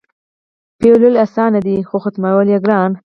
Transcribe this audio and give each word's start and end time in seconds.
پیلول 0.79 1.15
یې 1.15 1.19
اسان 1.23 1.51
دي 1.65 1.75
خو 1.87 1.97
ختمول 2.03 2.47
یې 2.53 2.59
ګران. 2.65 2.91